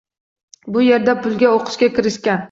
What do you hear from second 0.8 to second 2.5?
yerda pulga oʻqishga kirishgan